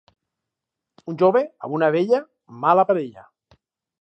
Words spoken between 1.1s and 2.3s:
Un jove amb una vella,